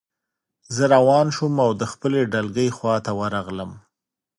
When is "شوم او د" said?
1.35-1.83